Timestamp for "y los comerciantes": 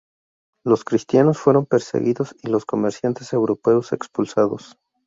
2.41-3.33